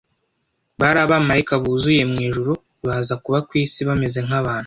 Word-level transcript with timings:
Bari 0.79 0.99
abamarayika 1.05 1.53
bavuye 1.63 2.01
mu 2.11 2.17
ijuru 2.27 2.53
baza 2.87 3.13
kuba 3.23 3.39
ku 3.47 3.53
isi 3.63 3.79
bameze 3.87 4.19
nk’abantu 4.27 4.59